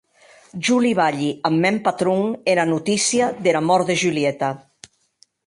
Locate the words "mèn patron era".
1.65-2.65